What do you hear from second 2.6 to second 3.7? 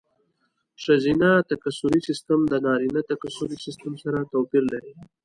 نارینه تکثري